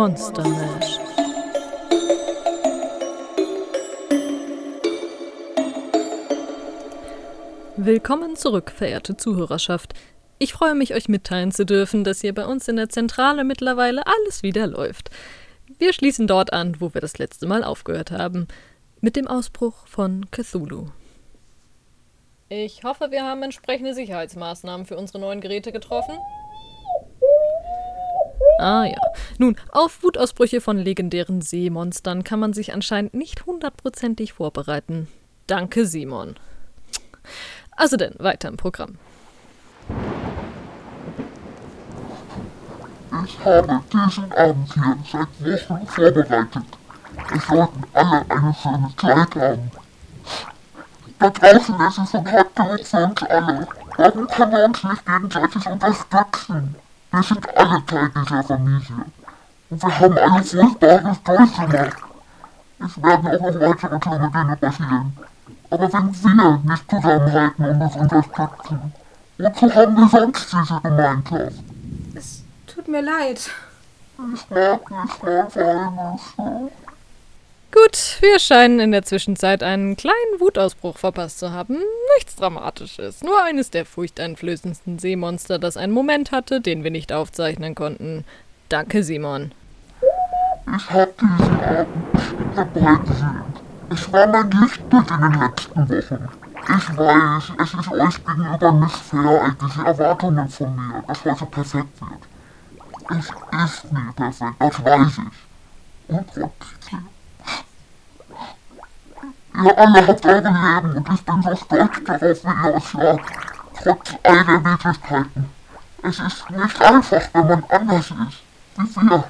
[0.00, 0.98] Monster Mash.
[7.76, 9.92] Willkommen zurück, verehrte Zuhörerschaft.
[10.38, 14.06] Ich freue mich, euch mitteilen zu dürfen, dass hier bei uns in der Zentrale mittlerweile
[14.06, 15.10] alles wieder läuft.
[15.78, 18.48] Wir schließen dort an, wo wir das letzte Mal aufgehört haben,
[19.02, 20.86] mit dem Ausbruch von Cthulhu.
[22.48, 26.16] Ich hoffe, wir haben entsprechende Sicherheitsmaßnahmen für unsere neuen Geräte getroffen.
[28.60, 28.98] Ah ja.
[29.38, 35.08] Nun, auf Wutausbrüche von legendären Seemonstern kann man sich anscheinend nicht hundertprozentig vorbereiten.
[35.46, 36.36] Danke, Simon.
[37.74, 38.98] Also denn, weiter im Programm.
[43.24, 46.64] Ich habe diesen Abend hier seit Wochen vorbereitet.
[47.34, 49.70] Es sollten alle eine schöne Zeit haben.
[51.18, 53.68] Da draußen ist es ein hart genug für uns alle.
[53.96, 56.74] Warum können wir uns nicht gegenseitig unterstützen?
[57.12, 59.04] Wir sind alle Teil dieser Familie.
[59.70, 61.96] Und wir haben alle Furchtbares durchgemacht.
[62.78, 65.16] Es werden auch noch weitere schlimme Dinge passieren.
[65.70, 68.92] Aber wenn wir nicht zusammenhalten und uns unterstützen,
[69.38, 71.64] wozu haben wir sonst diese Gemeinschaft?
[72.14, 73.50] Es tut mir leid.
[74.34, 76.70] Ich mag nicht mehr Weihnachten.
[77.82, 81.78] Gut, wir scheinen in der Zwischenzeit einen kleinen Wutausbruch verpasst zu haben.
[82.16, 87.74] Nichts Dramatisches, nur eines der furchteinflößendsten Seemonster, das einen Moment hatte, den wir nicht aufzeichnen
[87.74, 88.24] konnten.
[88.68, 89.52] Danke, Simon.
[90.76, 93.62] Ich hab diesen Abend herbeigesehnt.
[93.88, 96.28] Es war mein Lichtbild in den letzten Wochen.
[96.68, 101.46] Ich weiß, es ist euch gegenüber nicht fair, all diese Erwartungen von mir, dass heute
[101.46, 103.18] perfekt wird.
[103.18, 103.26] Es
[103.64, 106.14] ist nie perfekt, das weiß ich.
[106.14, 107.08] Und trotzdem.
[109.54, 113.32] Ihr alle habt euer Leben und ich bin so stolz darauf, ihr jagt.
[113.82, 115.50] Trotz all der Widrigkeiten.
[116.02, 118.42] Es ist nicht einfach, wenn man anders ist.
[118.76, 119.24] Wie wir.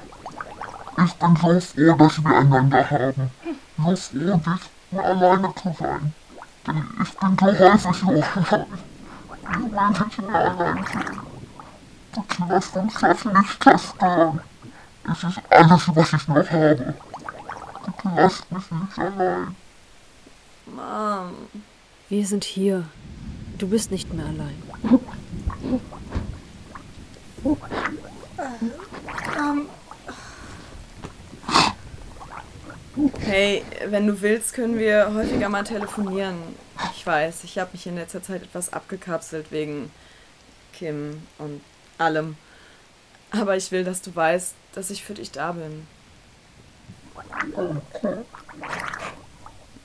[1.03, 3.31] Ich bin so froh, dass wir einander haben.
[3.77, 6.13] So froh, nicht mehr alleine zu sein.
[6.67, 8.13] Denn ich bin so häufig so.
[8.13, 8.65] Ich will
[9.89, 11.19] nicht mehr allein sein.
[12.13, 14.41] Bitte lasst uns das nicht zerstören.
[15.11, 16.93] Es ist alles, was ich noch habe.
[17.85, 19.55] Bitte lasst mich nicht allein.
[20.65, 21.33] Mom.
[22.09, 22.85] Wir sind hier.
[23.57, 24.55] Du bist nicht mehr allein.
[29.37, 29.69] Ähm,
[33.21, 36.35] Hey, wenn du willst, können wir häufiger mal telefonieren.
[36.93, 39.89] Ich weiß, ich habe mich in letzter Zeit etwas abgekapselt wegen
[40.73, 41.61] Kim und
[41.97, 42.35] allem.
[43.31, 45.87] Aber ich will, dass du weißt, dass ich für dich da bin.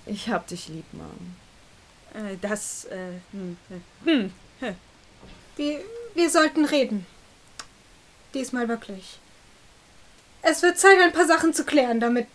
[0.06, 1.37] Ich hab dich lieb, Mom.
[2.15, 3.56] äh, das, äh, hm,
[4.05, 4.77] hm, hm.
[5.56, 5.81] Wir,
[6.15, 7.06] wir sollten reden.
[8.34, 9.19] Diesmal wirklich.
[10.43, 12.28] Es wird Zeit, ein paar Sachen zu klären, damit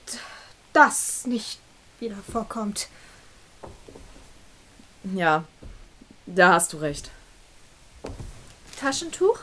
[0.73, 1.59] das nicht
[1.99, 2.87] wieder vorkommt.
[5.03, 5.45] Ja,
[6.25, 7.11] da hast du recht.
[8.79, 9.39] Taschentuch?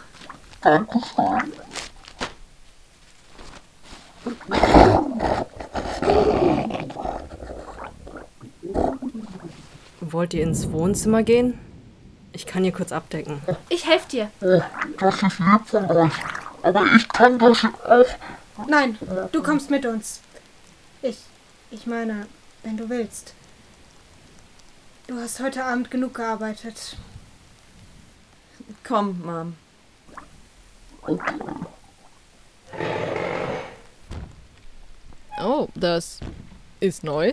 [0.61, 1.53] Danke schön.
[10.11, 11.59] Wollt ihr ins Wohnzimmer gehen?
[12.33, 13.43] Ich kann hier kurz abdecken.
[13.69, 14.31] Ich helfe dir.
[14.41, 14.61] Oh,
[14.99, 16.13] das ist lieb von euch.
[16.63, 18.67] Aber ich kann das auch.
[18.67, 18.99] Nein,
[19.33, 20.21] du kommst mit uns.
[21.03, 21.19] Ich,
[21.71, 22.27] ich meine,
[22.63, 23.35] wenn du willst.
[25.07, 26.97] Du hast heute Abend genug gearbeitet.
[28.85, 29.57] Komm, Mom.
[35.41, 36.21] Oh, das
[36.81, 37.33] ist neu.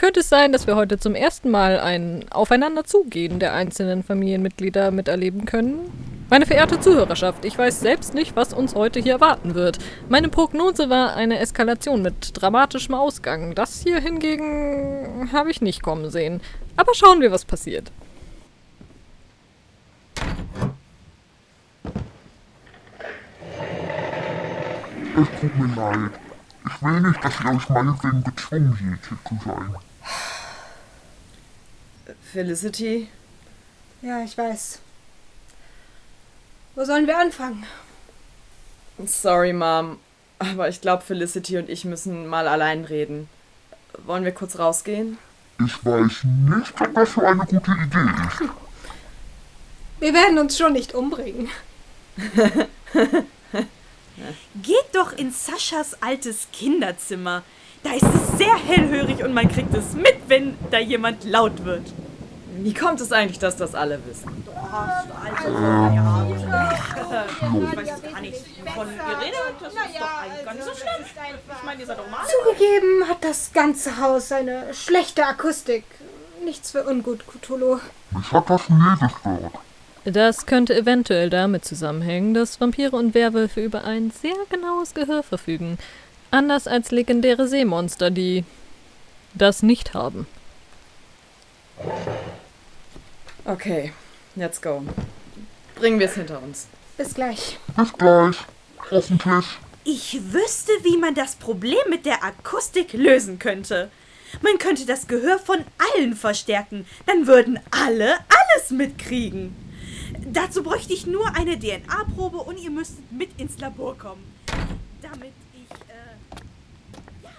[0.00, 5.44] Könnte es sein, dass wir heute zum ersten Mal ein Aufeinanderzugehen der einzelnen Familienmitglieder miterleben
[5.44, 5.92] können?
[6.30, 9.78] Meine verehrte Zuhörerschaft, ich weiß selbst nicht, was uns heute hier erwarten wird.
[10.08, 13.54] Meine Prognose war eine Eskalation mit dramatischem Ausgang.
[13.54, 16.40] Das hier hingegen habe ich nicht kommen sehen.
[16.76, 17.92] Aber schauen wir, was passiert.
[25.14, 26.12] Es tut mir leid.
[26.64, 29.74] Ich will nicht, dass ihr euch meinetwegen gezwungen seht, hier zu sein.
[32.32, 33.08] Felicity,
[34.02, 34.80] Ja, ich weiß.
[36.74, 37.64] Wo sollen wir anfangen?
[39.04, 39.98] sorry, Mom.
[40.38, 43.28] Aber ich glaube, Felicity und ich müssen mal allein reden.
[44.04, 45.18] Wollen wir kurz rausgehen?
[45.64, 48.50] Ich weiß nicht, ob das so eine gute Idee ist.
[49.98, 51.48] Wir werden uns schon nicht umbringen.
[54.62, 57.42] Geht doch in Saschas altes Kinderzimmer.
[57.82, 61.86] Da ist es sehr hellhörig und man kriegt es mit, wenn da jemand laut wird.
[62.62, 64.44] Wie kommt es eigentlich, dass das alle wissen?
[64.46, 68.40] Also, naja, ich weiß gar nichts
[68.74, 69.56] von ihr redet.
[69.60, 71.06] Das ist doch eigentlich gar nicht so schlimm.
[71.48, 72.20] Ich meine, ihr seid doch mal.
[72.26, 75.84] Zugegeben hat das ganze Haus eine schlechte Akustik.
[76.44, 77.80] Nichts für ungut, Cthulhu.
[78.10, 79.52] Mich hat das nie gestört.
[80.04, 85.78] Das könnte eventuell damit zusammenhängen, dass Vampire und Werwölfe über ein sehr genaues Gehör verfügen.
[86.30, 88.44] Anders als legendäre Seemonster, die
[89.34, 90.26] das nicht haben.
[93.44, 93.92] Okay,
[94.36, 94.82] let's go.
[95.76, 96.66] Bringen wir es hinter uns.
[96.96, 97.58] Bis gleich.
[97.76, 98.36] Bis gleich.
[98.90, 99.46] Hoffentlich.
[99.84, 103.90] Ich wüsste, wie man das Problem mit der Akustik lösen könnte.
[104.42, 105.58] Man könnte das Gehör von
[105.94, 106.86] allen verstärken.
[107.06, 109.56] Dann würden alle alles mitkriegen.
[110.26, 114.22] Dazu bräuchte ich nur eine DNA-Probe und ihr müsstet mit ins Labor kommen.
[115.00, 116.16] Damit ich, äh,
[117.22, 117.30] ja,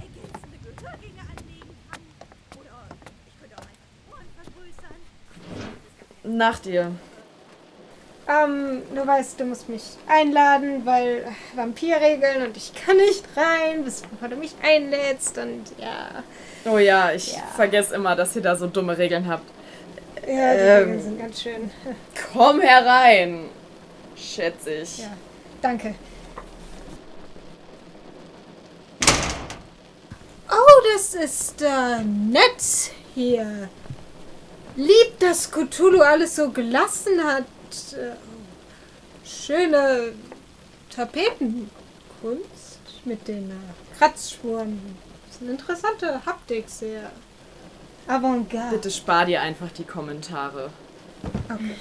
[0.00, 2.00] ergänzende Gehörgänge anlegen kann.
[2.58, 2.88] Oder
[3.26, 4.96] ich könnte auch einfach die Ohren vergrößern.
[6.24, 6.90] Nach dir.
[8.26, 14.00] Ähm, du weißt, du musst mich einladen, weil Vampirregeln und ich kann nicht rein, bis
[14.00, 16.22] bevor du mich einlädst und ja.
[16.64, 17.42] Oh ja, ich Ja.
[17.54, 19.44] vergesse immer, dass ihr da so dumme Regeln habt.
[20.26, 20.78] Ja, die Ähm.
[20.84, 21.70] Regeln sind ganz schön.
[22.32, 23.50] Komm herein,
[24.16, 25.00] schätze ich.
[25.00, 25.08] Ja,
[25.60, 25.94] danke.
[30.50, 33.68] Oh, das ist äh, nett hier.
[34.76, 37.44] Lieb, dass Cthulhu alles so gelassen hat.
[37.92, 38.16] Äh,
[39.26, 40.12] schöne
[40.90, 41.70] Tapetenkunst
[43.04, 44.80] mit den äh, Kratzspuren.
[45.26, 47.10] Das ist eine interessante Haptik, sehr
[48.06, 48.76] avantgarde.
[48.76, 50.70] Bitte spar dir einfach die Kommentare.
[51.48, 51.74] Okay.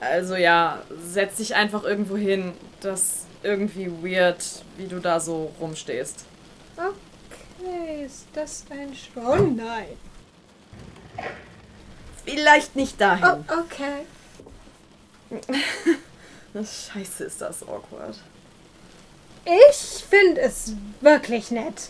[0.00, 2.52] Also ja, setz dich einfach irgendwo hin.
[2.80, 4.44] Das ist irgendwie weird,
[4.76, 6.24] wie du da so rumstehst.
[6.76, 9.96] Okay, ist das ein Sch Oh nein.
[12.24, 13.24] Vielleicht nicht dahin.
[13.24, 14.06] Oh, okay.
[16.54, 18.16] Scheiße, ist das awkward.
[19.44, 21.88] Ich finde es wirklich nett.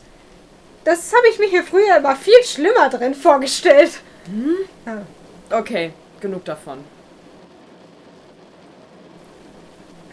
[0.85, 4.01] Das habe ich mir hier früher immer viel schlimmer drin vorgestellt.
[5.51, 6.85] Okay, genug davon.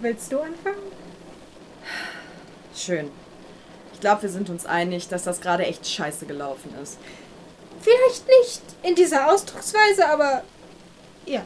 [0.02, 0.92] Willst du anfangen?
[2.76, 3.12] Schön.
[3.94, 6.98] Ich glaube, wir sind uns einig, dass das gerade echt scheiße gelaufen ist.
[7.82, 10.44] Vielleicht nicht in dieser Ausdrucksweise, aber
[11.26, 11.42] ja.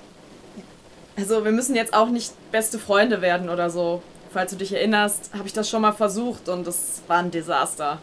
[1.18, 4.02] Also, wir müssen jetzt auch nicht beste Freunde werden oder so.
[4.34, 8.00] Falls du dich erinnerst, habe ich das schon mal versucht und es war ein Desaster.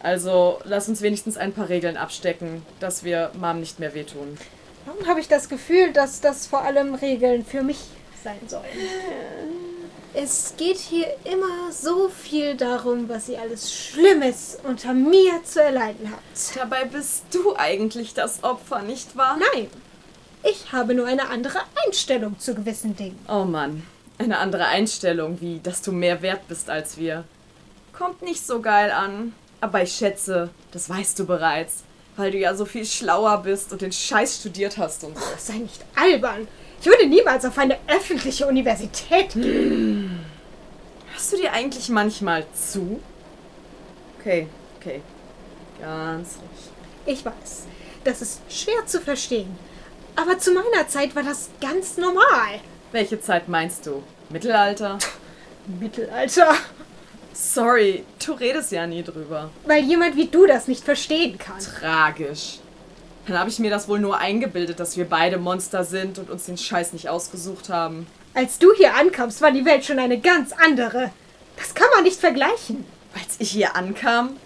[0.00, 4.38] Also, lass uns wenigstens ein paar Regeln abstecken, dass wir Mom nicht mehr wehtun.
[4.86, 7.78] Warum habe ich das Gefühl, dass das vor allem Regeln für mich
[8.24, 8.64] sein sollen?
[10.14, 16.12] Es geht hier immer so viel darum, was ihr alles Schlimmes unter mir zu erleiden
[16.12, 16.56] habt.
[16.56, 19.38] Dabei bist du eigentlich das Opfer, nicht wahr?
[19.54, 19.68] Nein,
[20.42, 23.18] ich habe nur eine andere Einstellung zu gewissen Dingen.
[23.26, 23.86] Oh Mann,
[24.18, 27.24] eine andere Einstellung, wie dass du mehr wert bist als wir.
[27.96, 29.32] Kommt nicht so geil an.
[29.62, 31.84] Aber ich schätze, das weißt du bereits,
[32.16, 35.24] weil du ja so viel schlauer bist und den Scheiß studiert hast und so.
[35.38, 36.48] Sei nicht albern.
[36.80, 40.01] Ich würde niemals auf eine öffentliche Universität gehen.
[41.22, 43.00] Hörst du dir eigentlich manchmal zu?
[44.18, 45.00] Okay, okay.
[45.80, 47.16] Ganz ruhig.
[47.16, 47.66] Ich weiß,
[48.02, 49.56] das ist schwer zu verstehen.
[50.16, 52.58] Aber zu meiner Zeit war das ganz normal.
[52.90, 54.02] Welche Zeit meinst du?
[54.30, 54.98] Mittelalter?
[55.78, 56.56] Mittelalter.
[57.32, 59.50] Sorry, du redest ja nie drüber.
[59.64, 61.60] Weil jemand wie du das nicht verstehen kann.
[61.60, 62.58] Tragisch.
[63.28, 66.46] Dann habe ich mir das wohl nur eingebildet, dass wir beide Monster sind und uns
[66.46, 68.08] den Scheiß nicht ausgesucht haben.
[68.34, 71.10] Als du hier ankamst, war die Welt schon eine ganz andere.
[71.56, 72.84] Das kann man nicht vergleichen.
[73.14, 74.36] Als ich hier ankam?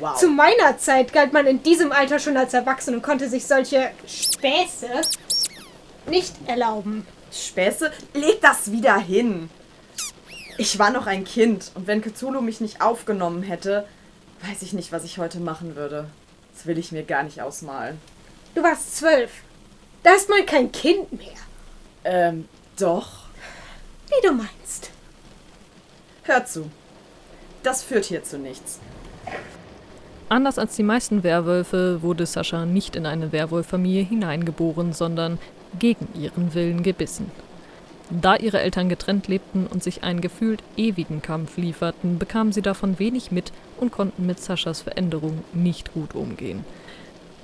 [0.00, 0.16] Wow.
[0.16, 3.90] Zu meiner Zeit galt man in diesem Alter schon als erwachsen und konnte sich solche
[4.06, 4.88] Späße
[6.06, 7.06] nicht erlauben.
[7.32, 7.92] Späße?
[8.14, 9.50] Leg das wieder hin.
[10.56, 13.86] Ich war noch ein Kind und wenn Cthulhu mich nicht aufgenommen hätte,
[14.48, 16.08] weiß ich nicht, was ich heute machen würde.
[16.54, 18.00] Das will ich mir gar nicht ausmalen.
[18.54, 19.30] Du warst zwölf.
[20.02, 21.36] Da ist man kein Kind mehr.
[22.04, 23.17] Ähm, doch.
[24.08, 24.90] Wie du meinst.
[26.24, 26.70] Hör zu.
[27.62, 28.80] Das führt hier zu nichts.
[30.30, 35.38] Anders als die meisten Werwölfe wurde Sascha nicht in eine Werwolffamilie hineingeboren, sondern
[35.78, 37.30] gegen ihren Willen gebissen.
[38.10, 42.98] Da ihre Eltern getrennt lebten und sich einen gefühlt ewigen Kampf lieferten, bekamen sie davon
[42.98, 46.64] wenig mit und konnten mit Saschas Veränderung nicht gut umgehen.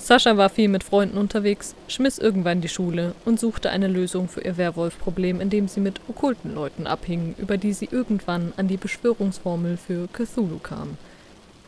[0.04, 4.42] Sascha war viel mit Freunden unterwegs, schmiss irgendwann die Schule und suchte eine Lösung für
[4.42, 9.78] ihr Werwolf-Problem, indem sie mit okkulten Leuten abhing, über die sie irgendwann an die Beschwörungsformel
[9.78, 10.99] für Cthulhu kam.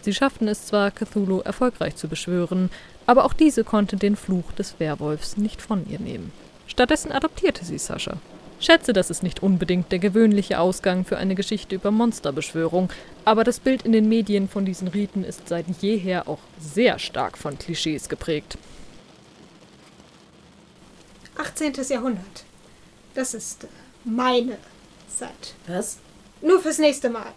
[0.03, 2.69] Sie schafften es zwar, Cthulhu erfolgreich zu beschwören,
[3.07, 6.31] aber auch diese konnte den Fluch des Werwolfs nicht von ihr nehmen.
[6.67, 8.19] Stattdessen adoptierte sie Sascha.
[8.59, 12.91] Schätze, das ist nicht unbedingt der gewöhnliche Ausgang für eine Geschichte über Monsterbeschwörung,
[13.25, 17.37] aber das Bild in den Medien von diesen Riten ist seit jeher auch sehr stark
[17.37, 18.57] von Klischees geprägt.
[21.37, 21.75] 18.
[21.89, 22.45] Jahrhundert.
[23.15, 23.69] Das ist äh,
[24.05, 24.57] meine
[25.09, 25.55] Zeit.
[25.67, 25.99] Was?
[26.41, 27.33] Nur fürs nächste Mal.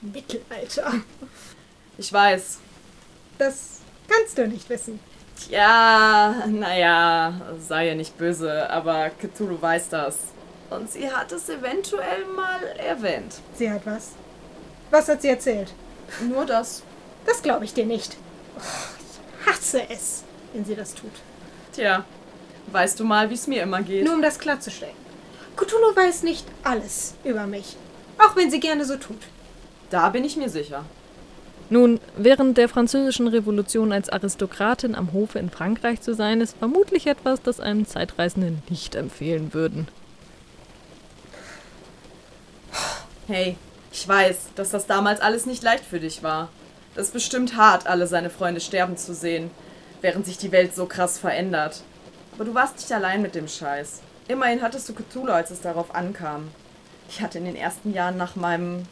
[0.00, 0.94] Mittelalter.
[1.98, 2.58] Ich weiß.
[3.38, 4.98] Das kannst du nicht wissen.
[5.50, 10.18] Ja, naja, sei ja nicht böse, aber Cthulhu weiß das.
[10.70, 13.40] Und sie hat es eventuell mal erwähnt.
[13.54, 14.12] Sie hat was.
[14.90, 15.72] Was hat sie erzählt?
[16.28, 16.82] Nur das.
[17.26, 18.16] Das glaube ich dir nicht.
[18.56, 18.60] Oh,
[18.98, 21.12] ich hasse es, wenn sie das tut.
[21.72, 22.04] Tja,
[22.72, 24.04] weißt du mal, wie es mir immer geht.
[24.04, 24.96] Nur um das klarzustellen.
[25.56, 27.76] Cthulhu weiß nicht alles über mich.
[28.18, 29.20] Auch wenn sie gerne so tut.
[29.90, 30.84] Da bin ich mir sicher.
[31.70, 37.06] Nun, während der Französischen Revolution als Aristokratin am Hofe in Frankreich zu sein, ist vermutlich
[37.06, 39.86] etwas, das einem Zeitreisenden nicht empfehlen würden.
[43.28, 43.58] Hey,
[43.92, 46.48] ich weiß, dass das damals alles nicht leicht für dich war.
[46.94, 49.50] Das ist bestimmt hart, alle seine Freunde sterben zu sehen,
[50.00, 51.82] während sich die Welt so krass verändert.
[52.32, 54.00] Aber du warst nicht allein mit dem Scheiß.
[54.28, 56.48] Immerhin hattest du Cthulhu, als es darauf ankam.
[57.10, 58.86] Ich hatte in den ersten Jahren nach meinem.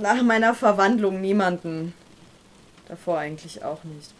[0.00, 1.94] nach meiner Verwandlung niemanden.
[2.88, 4.10] Davor eigentlich auch nicht.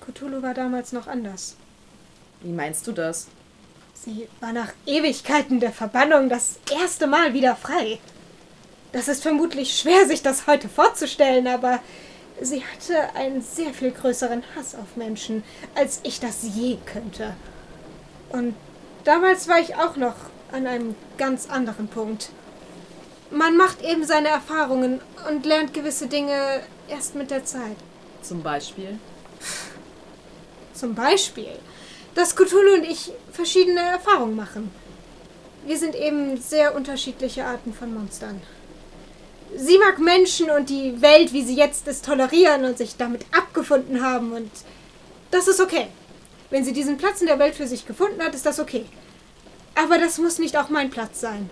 [0.00, 1.56] Cthulhu war damals noch anders.
[2.40, 3.26] Wie meinst du das?
[4.04, 7.98] Sie war nach Ewigkeiten der Verbannung das erste Mal wieder frei.
[8.92, 11.80] Das ist vermutlich schwer, sich das heute vorzustellen, aber
[12.40, 15.42] sie hatte einen sehr viel größeren Hass auf Menschen,
[15.74, 17.34] als ich das je könnte.
[18.28, 18.54] Und
[19.04, 20.14] damals war ich auch noch
[20.52, 22.30] an einem ganz anderen Punkt.
[23.30, 27.76] Man macht eben seine Erfahrungen und lernt gewisse Dinge erst mit der Zeit.
[28.22, 28.98] Zum Beispiel?
[30.74, 31.58] Zum Beispiel,
[32.16, 34.70] dass Cthulhu und ich verschiedene Erfahrungen machen.
[35.66, 38.40] Wir sind eben sehr unterschiedliche Arten von Monstern.
[39.54, 44.02] Sie mag Menschen und die Welt, wie sie jetzt ist, tolerieren und sich damit abgefunden
[44.02, 44.50] haben und
[45.30, 45.88] das ist okay.
[46.48, 48.86] Wenn sie diesen Platz in der Welt für sich gefunden hat, ist das okay.
[49.74, 51.50] Aber das muss nicht auch mein Platz sein.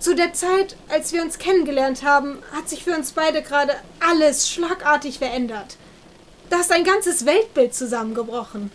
[0.00, 4.50] Zu der Zeit, als wir uns kennengelernt haben, hat sich für uns beide gerade alles
[4.50, 5.76] schlagartig verändert.
[6.50, 8.70] Da ist ein ganzes Weltbild zusammengebrochen.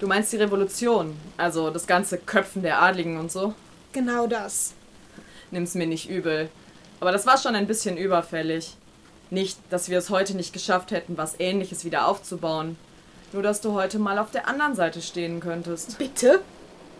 [0.00, 3.52] Du meinst die Revolution, also das ganze Köpfen der Adligen und so?
[3.92, 4.72] Genau das.
[5.50, 6.48] Nimm's mir nicht übel.
[7.00, 8.76] Aber das war schon ein bisschen überfällig.
[9.28, 12.78] Nicht, dass wir es heute nicht geschafft hätten, was ähnliches wieder aufzubauen.
[13.34, 15.98] Nur, dass du heute mal auf der anderen Seite stehen könntest.
[15.98, 16.40] Bitte?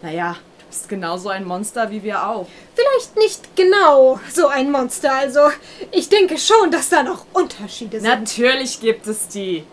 [0.03, 2.47] Naja, du bist genauso ein Monster wie wir auch.
[2.75, 5.15] Vielleicht nicht genau so ein Monster.
[5.15, 5.41] Also,
[5.91, 8.11] ich denke schon, dass da noch Unterschiede sind.
[8.11, 9.65] Natürlich gibt es die.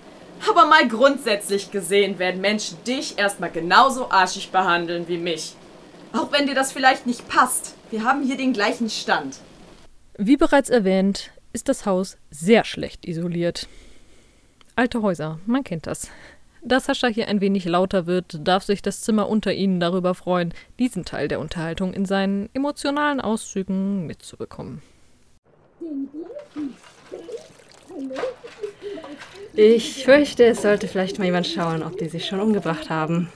[0.49, 5.55] Aber mal grundsätzlich gesehen werden Menschen dich erstmal genauso arschig behandeln wie mich.
[6.13, 7.75] Auch wenn dir das vielleicht nicht passt.
[7.89, 9.37] Wir haben hier den gleichen Stand.
[10.17, 13.67] Wie bereits erwähnt, ist das Haus sehr schlecht isoliert.
[14.75, 16.09] Alte Häuser, man kennt das.
[16.61, 20.53] Da Sascha hier ein wenig lauter wird, darf sich das Zimmer unter ihnen darüber freuen,
[20.79, 24.81] diesen Teil der Unterhaltung in seinen emotionalen Auszügen mitzubekommen.
[29.59, 33.29] Ich fürchte, es sollte vielleicht mal jemand schauen, ob die sich schon umgebracht haben.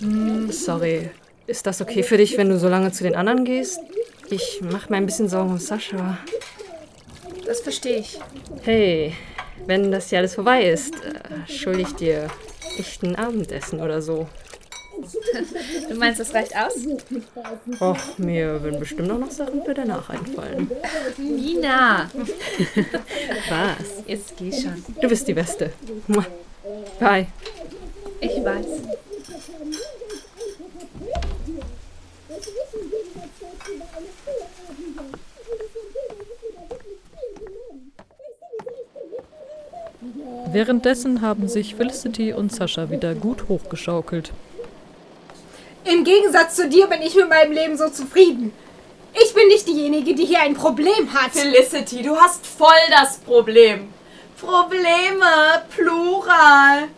[0.00, 1.10] Hm, sorry.
[1.46, 3.78] Ist das okay für dich, wenn du so lange zu den anderen gehst?
[4.30, 6.18] Ich mach mir ein bisschen Sorgen um Sascha.
[7.46, 8.18] Das verstehe ich.
[8.64, 9.12] Hey,
[9.64, 12.26] wenn das hier alles vorbei ist, äh, schulde ich dir
[12.76, 14.26] echt ein Abendessen oder so.
[15.88, 16.74] Du meinst, das reicht aus?
[17.80, 20.70] Och, mir würden bestimmt auch noch Sachen für danach einfallen.
[21.18, 22.10] Nina!
[23.48, 24.04] Was?
[24.06, 24.84] Jetzt geh schon.
[25.00, 25.72] Du bist die Beste.
[26.98, 27.26] Bye.
[28.20, 28.66] Ich weiß.
[40.52, 44.32] Währenddessen haben sich Felicity und Sascha wieder gut hochgeschaukelt.
[45.84, 48.54] Im Gegensatz zu dir bin ich mit meinem Leben so zufrieden.
[49.12, 51.32] Ich bin nicht diejenige, die hier ein Problem hat.
[51.32, 53.92] Felicity, du hast voll das Problem.
[54.40, 56.88] Probleme, Plural.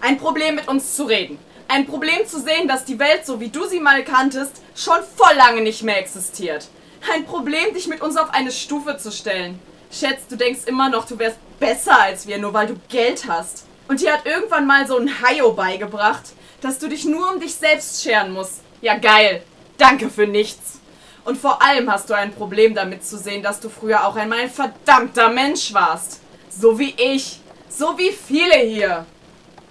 [0.00, 1.38] Ein Problem mit uns zu reden.
[1.68, 5.36] Ein Problem zu sehen, dass die Welt, so wie du sie mal kanntest, schon voll
[5.36, 6.66] lange nicht mehr existiert.
[7.14, 9.60] Ein Problem, dich mit uns auf eine Stufe zu stellen.
[9.92, 13.66] Schätz, du denkst immer noch, du wärst besser als wir, nur weil du Geld hast.
[13.86, 16.24] Und dir hat irgendwann mal so ein Haio beigebracht,
[16.60, 18.60] dass du dich nur um dich selbst scheren musst.
[18.80, 19.42] Ja, geil.
[19.76, 20.80] Danke für nichts.
[21.24, 24.40] Und vor allem hast du ein Problem damit zu sehen, dass du früher auch einmal
[24.40, 26.20] ein verdammter Mensch warst.
[26.48, 27.40] So wie ich.
[27.68, 29.06] So wie viele hier.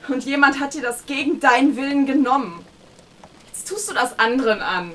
[0.08, 2.66] Und jemand hat dir das gegen deinen Willen genommen.
[3.48, 4.92] Jetzt tust du das anderen an.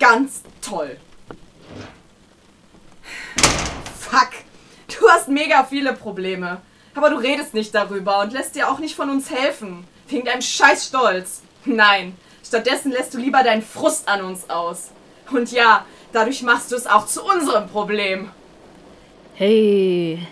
[0.00, 0.96] Ganz toll.
[4.00, 4.30] Fuck.
[4.98, 6.60] Du hast mega viele Probleme.
[6.94, 9.86] Aber du redest nicht darüber und lässt dir auch nicht von uns helfen.
[10.08, 11.42] Wegen deinem scheiß Stolz.
[11.64, 12.16] Nein.
[12.44, 14.90] Stattdessen lässt du lieber deinen Frust an uns aus.
[15.30, 18.30] Und ja, dadurch machst du es auch zu unserem Problem.
[19.34, 20.26] Hey,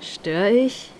[0.00, 0.90] stör ich?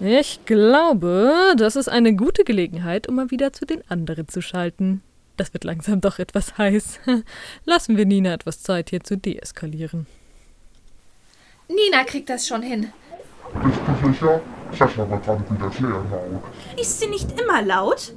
[0.00, 5.02] Ich glaube, das ist eine gute Gelegenheit, um mal wieder zu den anderen zu schalten.
[5.36, 7.00] Das wird langsam doch etwas heiß.
[7.64, 10.06] Lassen wir Nina etwas Zeit, hier zu deeskalieren.
[11.68, 12.92] Nina kriegt das schon hin.
[13.62, 14.40] Bist du sicher?
[14.78, 16.42] Sascha war gerade wieder sehr laut.
[16.78, 18.12] Ist sie nicht immer laut?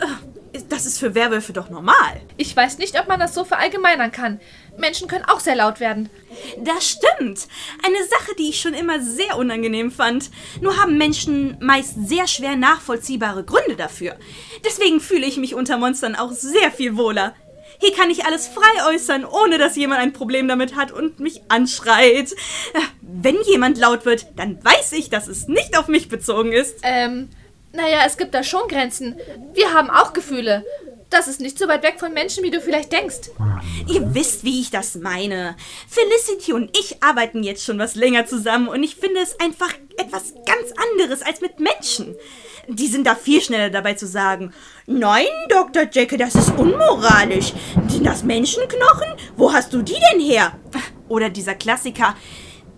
[0.00, 2.20] Äh, Das ist für Werwölfe doch normal.
[2.36, 4.40] Ich weiß nicht, ob man das so verallgemeinern kann.
[4.76, 6.08] Menschen können auch sehr laut werden.
[6.58, 7.48] Das stimmt.
[7.84, 10.30] Eine Sache, die ich schon immer sehr unangenehm fand.
[10.60, 14.16] Nur haben Menschen meist sehr schwer nachvollziehbare Gründe dafür.
[14.64, 17.34] Deswegen fühle ich mich unter Monstern auch sehr viel wohler.
[17.80, 21.42] Hier kann ich alles frei äußern, ohne dass jemand ein Problem damit hat und mich
[21.48, 22.32] anschreit.
[22.32, 26.78] Äh, Wenn jemand laut wird, dann weiß ich, dass es nicht auf mich bezogen ist.
[26.82, 27.28] Ähm,
[27.72, 29.16] naja, es gibt da schon Grenzen.
[29.54, 30.64] Wir haben auch Gefühle.
[31.10, 33.30] Das ist nicht so weit weg von Menschen, wie du vielleicht denkst.
[33.86, 35.56] Ihr wisst, wie ich das meine.
[35.88, 40.34] Felicity und ich arbeiten jetzt schon was länger zusammen und ich finde es einfach etwas
[40.44, 42.14] ganz anderes als mit Menschen.
[42.68, 44.52] Die sind da viel schneller dabei zu sagen,
[44.86, 45.84] nein, Dr.
[45.90, 47.54] Jacke, das ist unmoralisch.
[47.88, 49.14] Sind das Menschenknochen?
[49.36, 50.58] Wo hast du die denn her?
[51.08, 52.14] Oder dieser Klassiker,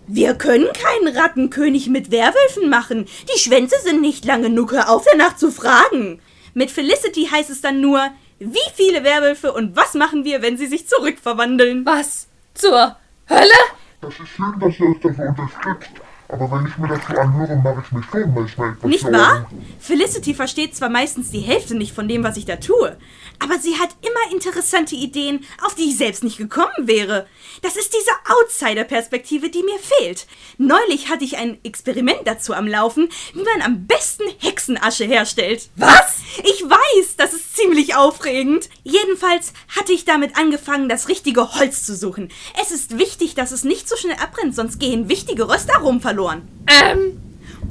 [0.07, 3.09] wir können keinen Rattenkönig mit Werwölfen machen.
[3.35, 6.21] Die Schwänze sind nicht lang genug, hör auf danach zu fragen.
[6.53, 8.11] Mit Felicity heißt es dann nur,
[8.41, 11.85] wie viele Werwölfe und was machen wir, wenn sie sich zurückverwandeln?
[11.85, 12.27] Was?
[12.55, 12.95] Zur
[13.29, 13.61] Hölle?
[14.01, 15.91] Das ist schön, dass ihr euch da so unterstützt.
[16.31, 19.49] Aber wenn ich mir dazu anhöre, mache ich mich schon manchmal etwas Nicht wahr?
[19.79, 22.97] Felicity versteht zwar meistens die Hälfte nicht von dem, was ich da tue,
[23.39, 27.27] aber sie hat immer interessante Ideen, auf die ich selbst nicht gekommen wäre.
[27.61, 30.25] Das ist diese Outsider-Perspektive, die mir fehlt.
[30.57, 35.69] Neulich hatte ich ein Experiment dazu am Laufen, wie man am besten Hexenasche herstellt.
[35.75, 36.19] Was?
[36.43, 38.69] Ich weiß, das ist ziemlich aufregend.
[38.83, 42.29] Jedenfalls hatte ich damit angefangen, das richtige Holz zu suchen.
[42.61, 46.20] Es ist wichtig, dass es nicht so schnell abbrennt, sonst gehen wichtige Röstaromen verloren.
[46.67, 47.21] Ähm,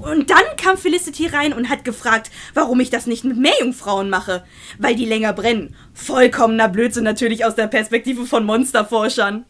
[0.03, 4.45] Und dann kam Felicity rein und hat gefragt, warum ich das nicht mit Meerjungfrauen mache.
[4.79, 5.77] Weil die länger brennen.
[5.93, 9.45] Vollkommener Blödsinn natürlich aus der Perspektive von Monsterforschern.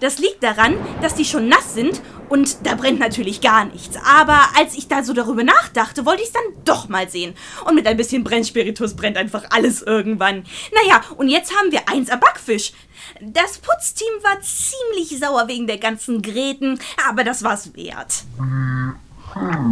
[0.00, 3.96] Das liegt daran, dass die schon nass sind und da brennt natürlich gar nichts.
[4.04, 7.34] Aber als ich da so darüber nachdachte, wollte ich es dann doch mal sehen.
[7.66, 10.44] Und mit ein bisschen Brennspiritus brennt einfach alles irgendwann.
[10.72, 12.72] Naja, und jetzt haben wir eins Backfisch.
[13.20, 16.78] Das Putzteam war ziemlich sauer wegen der ganzen Gräten,
[17.08, 18.24] aber das war's wert.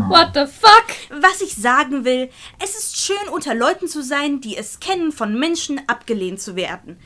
[0.09, 1.21] what the fuck?
[1.23, 2.31] Was ich sagen will,
[2.63, 6.99] es ist schön unter Leuten zu sein, die es kennen, von Menschen abgelehnt zu werden.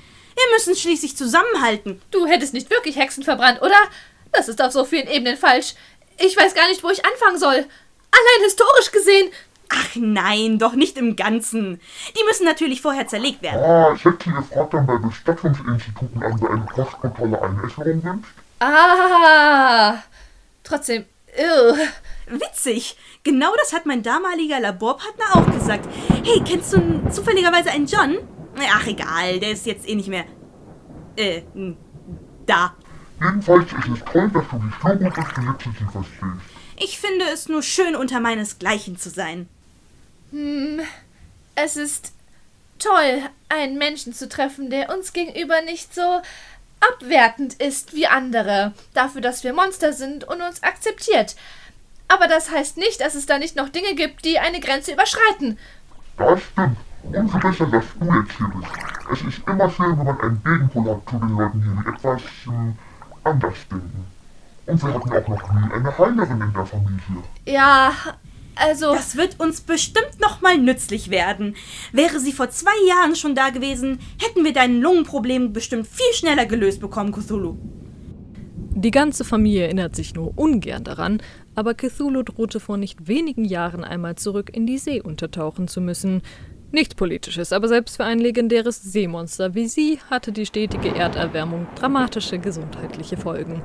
[0.42, 2.00] Wir müssen schließlich zusammenhalten.
[2.10, 3.76] Du hättest nicht wirklich Hexen verbrannt, oder?
[4.32, 5.74] Das ist auf so vielen Ebenen falsch.
[6.18, 7.54] Ich weiß gar nicht, wo ich anfangen soll.
[7.54, 9.30] Allein historisch gesehen.
[9.68, 11.80] Ach nein, doch nicht im Ganzen.
[12.16, 13.62] Die müssen natürlich vorher zerlegt werden.
[13.62, 18.34] Ah, ich hätte Sie gefragt, dann bei Bestattungsinstituten an, wer eine postbrutale Einäscherung wünscht.
[18.60, 20.02] Ah.
[20.64, 21.04] Trotzdem,
[21.36, 21.76] ew.
[22.26, 22.96] Witzig.
[23.22, 25.88] Genau das hat mein damaliger Laborpartner auch gesagt.
[26.24, 28.18] Hey, kennst du zufälligerweise einen John?
[28.56, 30.24] Ach egal, der ist jetzt eh nicht mehr.
[31.16, 31.42] Äh,
[32.46, 32.74] da.
[33.20, 36.42] Jedenfalls ist es toll, dass du dich so gut auf Felicity verstehst.
[36.76, 39.48] Ich finde es nur schön, unter meinesgleichen zu sein.
[41.54, 42.12] Es ist
[42.78, 46.22] toll, einen Menschen zu treffen, der uns gegenüber nicht so
[46.80, 51.36] abwertend ist wie andere, dafür, dass wir Monster sind und uns akzeptiert.
[52.08, 55.58] Aber das heißt nicht, dass es da nicht noch Dinge gibt, die eine Grenze überschreiten.
[56.16, 56.76] Das stimmt.
[57.04, 58.72] Umso besser, dass du jetzt hier bist.
[59.12, 62.22] Es ist immer schön, wenn man einen Gegenpol hat zu den Leuten hier, die etwas
[62.46, 62.74] ähm,
[63.24, 64.04] anders denken.
[64.66, 67.22] Und wir hatten auch noch nie eine Heilerin in der Familie.
[67.46, 67.92] Ja,
[68.54, 68.94] also.
[68.94, 71.56] Das wird uns bestimmt nochmal nützlich werden.
[71.92, 76.46] Wäre sie vor zwei Jahren schon da gewesen, hätten wir dein Lungenproblem bestimmt viel schneller
[76.46, 77.56] gelöst bekommen, Cthulhu.
[78.74, 81.22] Die ganze Familie erinnert sich nur ungern daran,
[81.54, 86.22] aber Cthulhu drohte vor nicht wenigen Jahren einmal zurück in die See untertauchen zu müssen.
[86.74, 92.38] Nichts Politisches, aber selbst für ein legendäres Seemonster wie sie hatte die stetige Erderwärmung dramatische
[92.38, 93.60] gesundheitliche Folgen.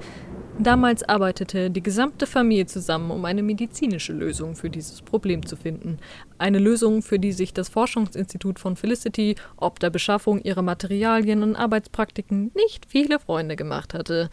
[0.59, 5.99] Damals arbeitete die gesamte Familie zusammen, um eine medizinische Lösung für dieses Problem zu finden.
[6.37, 11.55] Eine Lösung, für die sich das Forschungsinstitut von Felicity ob der Beschaffung ihrer Materialien und
[11.55, 14.29] Arbeitspraktiken nicht viele Freunde gemacht hatte.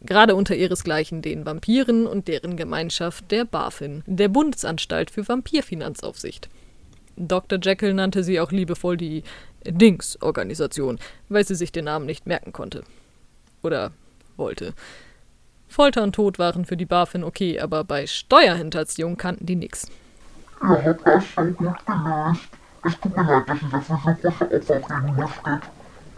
[0.00, 6.48] Gerade unter ihresgleichen den Vampiren und deren Gemeinschaft der BaFin, der Bundesanstalt für Vampirfinanzaufsicht.
[7.18, 7.58] Dr.
[7.60, 9.22] Jekyll nannte sie auch liebevoll die
[9.66, 12.84] Dings-Organisation, weil sie sich den Namen nicht merken konnte.
[13.62, 13.92] Oder
[14.36, 14.74] wollte.
[15.68, 19.86] Folter und Tod waren für die BaFin okay, aber bei Steuerhinterziehung kannten die nix.
[20.62, 22.48] Ihr habt das so gut gelöst.
[22.84, 25.62] Es tut mir leid, dass ihr dafür so große Opfer bringen musstet.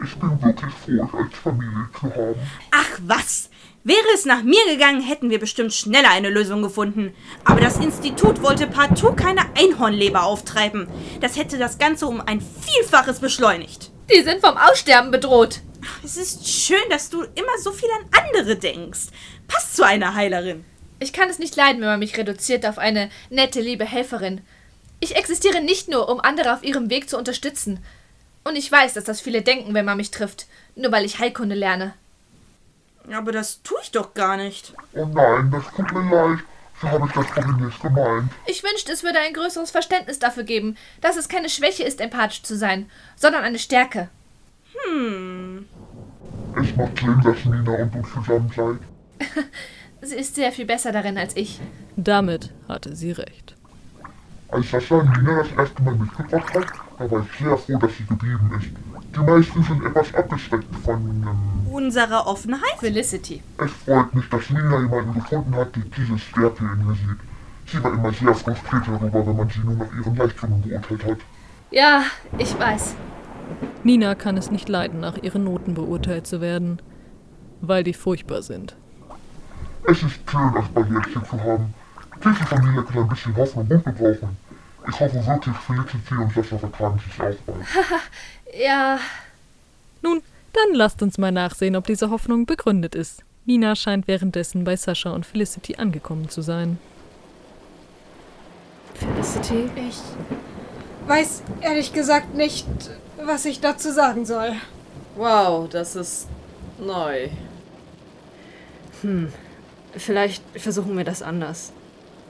[0.03, 2.35] Ich bin wirklich froh, euch als Familie zu haben.
[2.71, 3.50] Ach was!
[3.83, 7.15] Wäre es nach mir gegangen, hätten wir bestimmt schneller eine Lösung gefunden.
[7.45, 10.87] Aber das Institut wollte partout keine Einhornleber auftreiben.
[11.19, 13.89] Das hätte das Ganze um ein Vielfaches beschleunigt.
[14.13, 15.61] Die sind vom Aussterben bedroht.
[16.03, 19.07] Es ist schön, dass du immer so viel an andere denkst.
[19.47, 20.63] Passt zu einer Heilerin.
[20.99, 24.41] Ich kann es nicht leiden, wenn man mich reduziert auf eine nette, liebe Helferin.
[24.99, 27.83] Ich existiere nicht nur, um andere auf ihrem Weg zu unterstützen.
[28.43, 31.55] Und ich weiß, dass das viele denken, wenn man mich trifft, nur weil ich Heilkunde
[31.55, 31.95] lerne.
[33.11, 34.73] Aber das tue ich doch gar nicht.
[34.93, 36.39] Oh nein, das tut mir leid.
[36.81, 38.31] So habe ich das vorhin nicht gemeint.
[38.47, 42.41] Ich wünschte, es würde ein größeres Verständnis dafür geben, dass es keine Schwäche ist, empathisch
[42.41, 44.09] zu sein, sondern eine Stärke.
[44.85, 45.67] Hm.
[46.55, 48.79] Es macht Sinn, dass Nina und du zusammen seid.
[50.01, 51.59] Sie ist sehr viel besser darin als ich.
[51.95, 53.55] Damit hatte sie recht.
[54.49, 56.65] Als Sascha Nina das erste Mal mitgebracht hat,
[56.97, 58.90] da war ich sehr froh, dass sie geblieben ist.
[59.13, 62.79] Die meisten sind etwas abgeschreckt von, ähm, Unserer Offenheit?
[62.79, 63.41] Felicity.
[63.57, 67.19] es freut mich, dass Nina jemanden gefunden hat, die diese Stärke in mir sieht.
[67.67, 71.17] Sie war immer sehr frustriert darüber, wenn man sie nur nach ihren Leistungen beurteilt hat.
[71.71, 72.03] Ja,
[72.37, 72.95] ich weiß.
[73.83, 76.81] Nina kann es nicht leiden, nach ihren Noten beurteilt zu werden,
[77.61, 78.75] weil die furchtbar sind.
[79.83, 81.73] Es ist schön, das bei dir hier zu haben.
[82.23, 84.37] Diese Familie kann ein bisschen Hoffnung gut gebrauchen.
[84.87, 87.65] Ich hoffe wirklich, Felicity und Sascha vertragen sich auch bald.
[88.57, 88.99] Ja,
[90.01, 90.21] Nun,
[90.53, 93.23] dann lasst uns mal nachsehen, ob diese Hoffnung begründet ist.
[93.45, 96.77] Nina scheint währenddessen bei Sascha und Felicity angekommen zu sein.
[98.95, 99.69] Felicity?
[99.89, 99.97] Ich
[101.07, 102.67] weiß ehrlich gesagt nicht,
[103.23, 104.53] was ich dazu sagen soll.
[105.15, 106.27] Wow, das ist
[106.79, 107.29] neu.
[109.01, 109.31] Hm,
[109.95, 111.73] vielleicht versuchen wir das anders.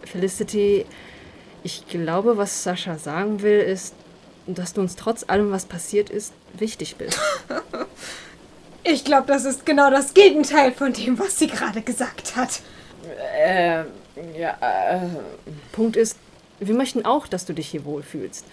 [0.03, 0.85] Felicity,
[1.63, 3.95] ich glaube, was Sascha sagen will, ist,
[4.55, 7.19] dass du uns trotz allem, was passiert ist, wichtig bist.
[8.83, 12.61] Ich glaube, das ist genau das Gegenteil von dem, was sie gerade gesagt hat.
[13.37, 13.85] Ähm,
[14.35, 15.07] ja, äh,
[15.71, 16.17] Punkt ist,
[16.59, 18.43] wir möchten auch, dass du dich hier wohlfühlst.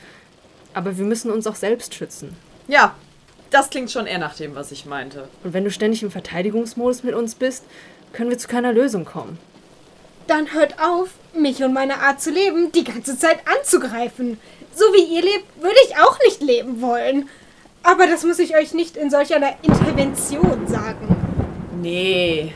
[0.74, 2.36] Aber wir müssen uns auch selbst schützen.
[2.66, 2.94] ja,
[3.50, 5.26] das klingt schon eher nach dem, was ich meinte.
[5.42, 7.64] Und wenn du ständig im Verteidigungsmodus mit uns bist,
[8.12, 9.38] können wir zu keiner Lösung kommen.
[10.26, 14.38] Dann hört auf, mich und meine Art zu leben die ganze Zeit anzugreifen.
[14.78, 17.28] So wie ihr lebt, würde ich auch nicht leben wollen.
[17.82, 21.16] Aber das muss ich euch nicht in solch einer Intervention sagen.
[21.82, 22.54] Nee,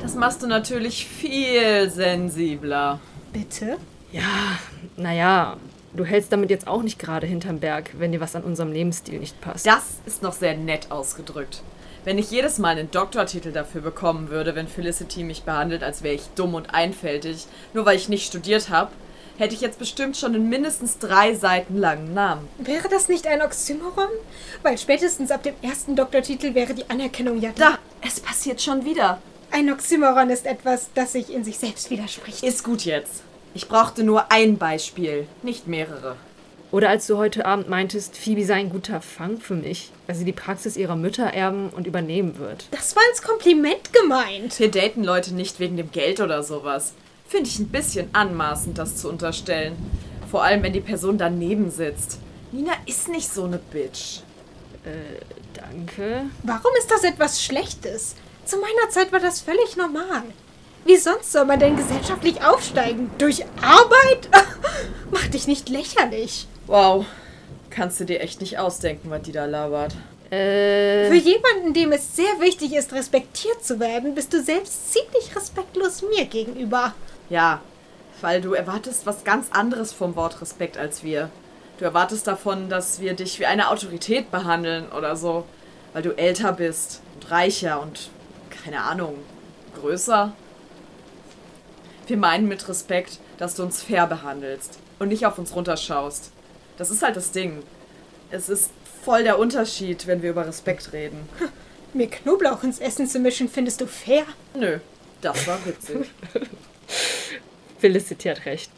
[0.00, 3.00] das machst du natürlich viel sensibler.
[3.32, 3.78] Bitte?
[4.12, 4.60] Ja,
[4.96, 5.56] naja,
[5.92, 9.18] du hältst damit jetzt auch nicht gerade hinterm Berg, wenn dir was an unserem Lebensstil
[9.18, 9.66] nicht passt.
[9.66, 11.62] Das ist noch sehr nett ausgedrückt.
[12.04, 16.14] Wenn ich jedes Mal einen Doktortitel dafür bekommen würde, wenn Felicity mich behandelt, als wäre
[16.14, 18.92] ich dumm und einfältig, nur weil ich nicht studiert habe,
[19.38, 22.48] hätte ich jetzt bestimmt schon einen mindestens drei Seiten langen Namen.
[22.58, 24.08] Wäre das nicht ein Oxymoron?
[24.62, 29.20] Weil spätestens ab dem ersten Doktortitel wäre die Anerkennung ja Da, es passiert schon wieder.
[29.50, 32.42] Ein Oxymoron ist etwas, das sich in sich selbst widerspricht.
[32.42, 33.22] Ist gut jetzt.
[33.54, 36.16] Ich brauchte nur ein Beispiel, nicht mehrere.
[36.72, 40.24] Oder als du heute Abend meintest, Phoebe sei ein guter Fang für mich, weil sie
[40.24, 42.66] die Praxis ihrer Mütter erben und übernehmen wird.
[42.72, 44.58] Das war als Kompliment gemeint.
[44.58, 46.92] Wir daten Leute nicht wegen dem Geld oder sowas.
[47.28, 49.76] Finde ich ein bisschen anmaßend, das zu unterstellen.
[50.30, 52.18] Vor allem, wenn die Person daneben sitzt.
[52.52, 54.20] Nina ist nicht so eine Bitch.
[55.54, 56.26] Danke.
[56.42, 58.14] Warum ist das etwas Schlechtes?
[58.44, 60.22] Zu meiner Zeit war das völlig normal.
[60.84, 63.10] Wie sonst soll man denn gesellschaftlich aufsteigen?
[63.18, 64.28] Durch Arbeit?
[65.10, 66.46] Mach dich nicht lächerlich.
[66.68, 67.04] Wow.
[67.70, 69.94] Kannst du dir echt nicht ausdenken, was die da labert.
[70.30, 75.34] Äh, Für jemanden, dem es sehr wichtig ist, respektiert zu werden, bist du selbst ziemlich
[75.34, 76.94] respektlos mir gegenüber.
[77.28, 77.60] Ja,
[78.20, 81.30] weil du erwartest was ganz anderes vom Wort Respekt als wir.
[81.78, 85.44] Du erwartest davon, dass wir dich wie eine Autorität behandeln oder so.
[85.92, 88.10] Weil du älter bist und reicher und,
[88.64, 89.16] keine Ahnung,
[89.80, 90.32] größer.
[92.06, 96.30] Wir meinen mit Respekt, dass du uns fair behandelst und nicht auf uns runterschaust.
[96.76, 97.62] Das ist halt das Ding.
[98.30, 98.70] Es ist
[99.04, 101.28] voll der Unterschied, wenn wir über Respekt reden.
[101.92, 104.24] Mir Knoblauch ins Essen zu mischen, findest du fair?
[104.54, 104.78] Nö,
[105.22, 106.10] Das war witzig.
[107.78, 108.70] Felicity hat recht.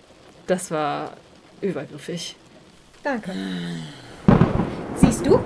[0.46, 1.12] Das war
[1.60, 2.36] übergriffig.
[3.02, 3.32] Danke.
[4.96, 5.38] Siehst du?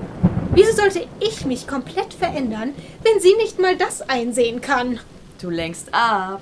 [0.54, 5.00] Wieso sollte ich mich komplett verändern, wenn sie nicht mal das einsehen kann?
[5.40, 6.40] Du lenkst ab.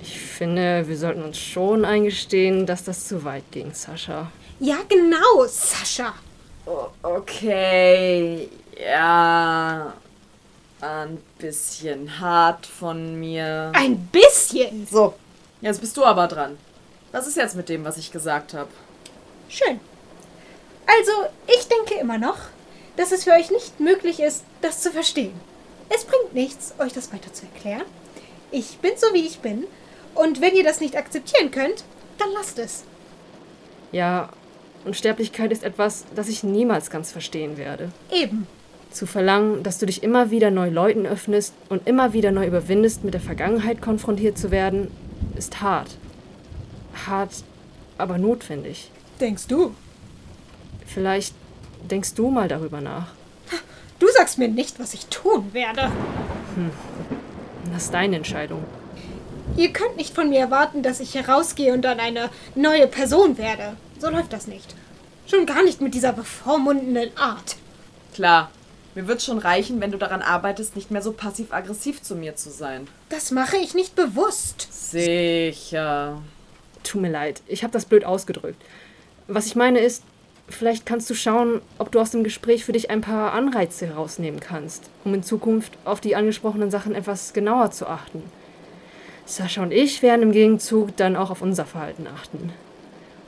[0.00, 4.30] Ich finde, wir sollten uns schon eingestehen, dass das zu weit ging, Sascha.
[4.60, 6.14] Ja, genau, Sascha.
[6.64, 9.92] O- Okay, ja.
[10.80, 13.72] Ein bisschen hart von mir.
[13.74, 14.86] Ein bisschen.
[14.90, 15.14] So,
[15.60, 16.58] jetzt bist du aber dran.
[17.12, 18.68] Was ist jetzt mit dem, was ich gesagt habe?
[19.48, 19.80] Schön.
[20.86, 21.12] Also,
[21.46, 22.38] ich denke immer noch,
[22.96, 25.38] dass es für euch nicht möglich ist, das zu verstehen.
[25.88, 27.86] Es bringt nichts, euch das weiter zu erklären.
[28.50, 29.66] Ich bin so, wie ich bin.
[30.14, 31.84] Und wenn ihr das nicht akzeptieren könnt,
[32.18, 32.84] dann lasst es.
[33.92, 34.30] Ja,
[34.84, 37.90] Unsterblichkeit ist etwas, das ich niemals ganz verstehen werde.
[38.10, 38.46] Eben.
[38.96, 43.04] Zu verlangen, dass du dich immer wieder neu Leuten öffnest und immer wieder neu überwindest,
[43.04, 44.90] mit der Vergangenheit konfrontiert zu werden,
[45.36, 45.98] ist hart.
[47.06, 47.44] Hart,
[47.98, 48.90] aber notwendig.
[49.20, 49.74] Denkst du?
[50.86, 51.34] Vielleicht
[51.90, 53.08] denkst du mal darüber nach.
[53.98, 55.92] Du sagst mir nicht, was ich tun werde.
[57.70, 58.64] Das ist deine Entscheidung.
[59.58, 63.76] Ihr könnt nicht von mir erwarten, dass ich herausgehe und dann eine neue Person werde.
[63.98, 64.74] So läuft das nicht.
[65.26, 67.56] Schon gar nicht mit dieser bevormundenden Art.
[68.14, 68.50] Klar,
[68.96, 72.50] mir wird schon reichen, wenn du daran arbeitest, nicht mehr so passiv-aggressiv zu mir zu
[72.50, 72.88] sein.
[73.10, 74.68] Das mache ich nicht bewusst.
[74.72, 76.22] Sicher.
[76.82, 78.60] Tut mir leid, ich habe das blöd ausgedrückt.
[79.28, 80.02] Was ich meine ist,
[80.48, 84.40] vielleicht kannst du schauen, ob du aus dem Gespräch für dich ein paar Anreize herausnehmen
[84.40, 88.22] kannst, um in Zukunft auf die angesprochenen Sachen etwas genauer zu achten.
[89.26, 92.50] Sascha und ich werden im Gegenzug dann auch auf unser Verhalten achten.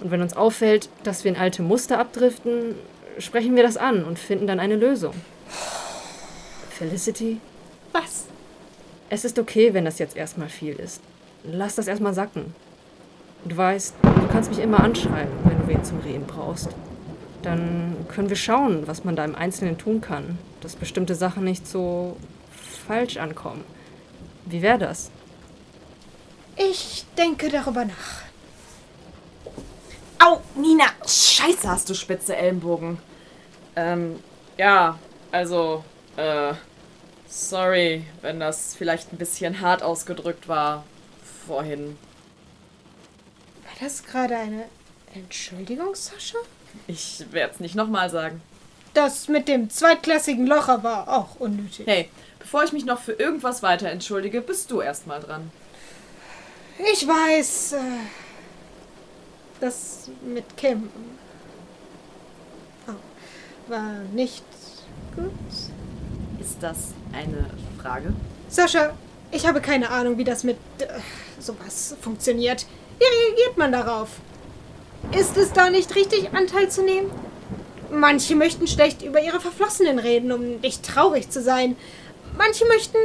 [0.00, 2.76] Und wenn uns auffällt, dass wir in alte Muster abdriften,
[3.18, 5.12] sprechen wir das an und finden dann eine Lösung.
[6.70, 7.40] Felicity,
[7.92, 8.26] Was?
[9.10, 11.00] es ist okay, wenn das jetzt erstmal viel ist.
[11.44, 12.54] Lass das erstmal sacken.
[13.44, 16.68] Du weißt, du kannst mich immer anschreiben, wenn du wen zum Reden brauchst.
[17.42, 21.66] Dann können wir schauen, was man da im Einzelnen tun kann, dass bestimmte Sachen nicht
[21.66, 22.16] so
[22.86, 23.64] falsch ankommen.
[24.44, 25.10] Wie wäre das?
[26.56, 28.22] Ich denke darüber nach.
[30.18, 30.86] Au, Nina!
[31.06, 32.98] Scheiße, hast du spitze Ellenbogen.
[33.76, 34.16] Ähm,
[34.56, 34.98] ja,
[35.32, 35.84] also,
[36.16, 36.54] äh,
[37.28, 40.84] sorry, wenn das vielleicht ein bisschen hart ausgedrückt war
[41.46, 41.98] vorhin.
[43.64, 44.64] War das gerade eine
[45.14, 46.38] Entschuldigung, Sascha?
[46.86, 48.42] Ich werde es nicht nochmal sagen.
[48.94, 51.86] Das mit dem zweitklassigen Locher war auch unnötig.
[51.86, 55.50] Hey, bevor ich mich noch für irgendwas weiter entschuldige, bist du erstmal dran.
[56.92, 57.78] Ich weiß, äh,
[59.60, 60.90] das mit Kim
[62.86, 64.44] oh, war nicht
[65.14, 65.32] gut.
[66.40, 67.46] Ist das eine
[67.80, 68.12] Frage?
[68.48, 68.92] Sascha,
[69.30, 70.86] ich habe keine Ahnung, wie das mit äh,
[71.38, 72.66] sowas funktioniert.
[72.98, 74.08] Wie reagiert man darauf?
[75.12, 77.10] Ist es da nicht richtig, Anteil zu nehmen?
[77.90, 81.76] Manche möchten schlecht über ihre Verflossenen reden, um nicht traurig zu sein.
[82.36, 82.98] Manche möchten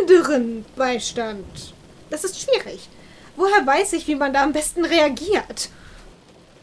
[0.00, 1.74] anderen Beistand.
[2.10, 2.88] Das ist schwierig.
[3.36, 5.68] Woher weiß ich, wie man da am besten reagiert?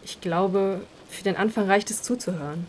[0.04, 2.66] Ich glaube, für den Anfang reicht es zuzuhören.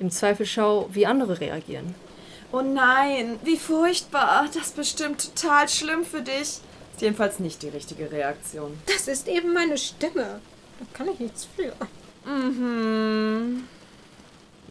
[0.00, 1.94] Im Zweifel schau, wie andere reagieren.
[2.52, 4.46] Oh nein, wie furchtbar.
[4.52, 6.40] Das ist bestimmt total schlimm für dich.
[6.40, 8.76] Ist jedenfalls nicht die richtige Reaktion.
[8.86, 10.40] Das ist eben meine Stimme.
[10.80, 11.74] Da kann ich nichts für.
[12.28, 13.64] Mhm.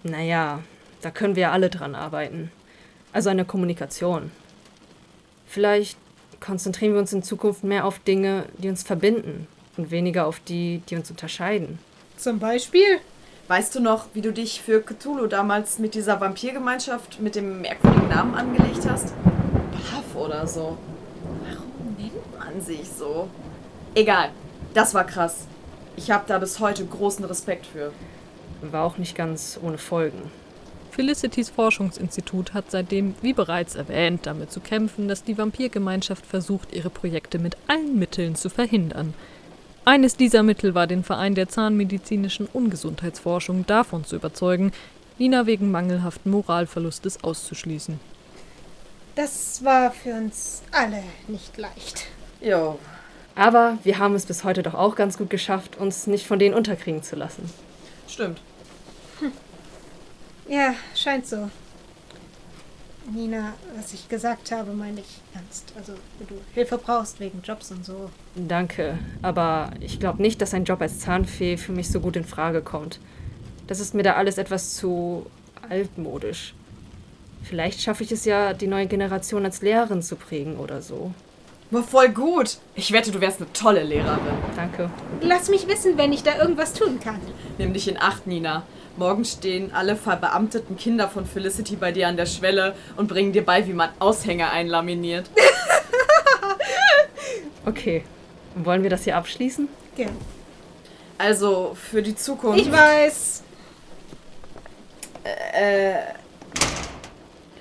[0.04, 0.62] Naja,
[1.02, 2.52] da können wir ja alle dran arbeiten.
[3.14, 4.32] Also an der Kommunikation.
[5.48, 5.98] Vielleicht
[6.40, 10.82] konzentrieren wir uns in Zukunft mehr auf Dinge, die uns verbinden und weniger auf die,
[10.90, 11.80] die uns unterscheiden.
[12.18, 13.00] Zum Beispiel?
[13.50, 18.08] Weißt du noch, wie du dich für Cthulhu damals mit dieser Vampirgemeinschaft mit dem merkwürdigen
[18.08, 19.12] Namen angelegt hast?
[19.72, 20.78] Baff oder so.
[21.50, 23.28] Warum nennt man sich so?
[23.96, 24.30] Egal,
[24.76, 25.48] das war krass.
[25.96, 27.92] Ich habe da bis heute großen Respekt für.
[28.62, 30.30] War auch nicht ganz ohne Folgen.
[30.92, 36.92] Felicitys Forschungsinstitut hat seitdem, wie bereits erwähnt, damit zu kämpfen, dass die Vampirgemeinschaft versucht, ihre
[36.92, 39.16] Projekte mit allen Mitteln zu verhindern.
[39.90, 44.72] Eines dieser Mittel war den Verein der zahnmedizinischen Ungesundheitsforschung davon zu überzeugen,
[45.18, 48.00] Nina wegen mangelhaften Moralverlustes auszuschließen.
[49.16, 52.06] Das war für uns alle nicht leicht.
[52.40, 52.78] Jo,
[53.34, 56.54] Aber wir haben es bis heute doch auch ganz gut geschafft, uns nicht von denen
[56.54, 57.50] unterkriegen zu lassen.
[58.08, 58.40] stimmt.
[60.48, 61.50] Ja, scheint so.
[63.14, 65.74] Nina, was ich gesagt habe, meine ich ernst.
[65.78, 68.10] Also, wenn du Hilfe brauchst wegen Jobs und so.
[68.36, 72.24] Danke, aber ich glaube nicht, dass ein Job als Zahnfee für mich so gut in
[72.24, 73.00] Frage kommt.
[73.68, 75.26] Das ist mir da alles etwas zu
[75.70, 76.54] altmodisch.
[77.44, 81.14] Vielleicht schaffe ich es ja, die neue Generation als Lehrerin zu prägen oder so.
[81.72, 82.58] War voll gut.
[82.74, 84.20] Ich wette, du wärst eine tolle Lehrerin.
[84.56, 84.90] Danke.
[85.22, 87.20] Lass mich wissen, wenn ich da irgendwas tun kann.
[87.60, 88.64] Nimm dich in Acht, Nina.
[89.00, 93.46] Morgen stehen alle verbeamteten Kinder von Felicity bei dir an der Schwelle und bringen dir
[93.46, 95.30] bei, wie man Aushänge einlaminiert.
[97.66, 98.04] Okay.
[98.56, 99.68] Wollen wir das hier abschließen?
[99.96, 100.16] Gern.
[101.20, 102.60] Also, für die Zukunft.
[102.60, 103.44] Ich weiß.
[105.54, 105.94] Äh,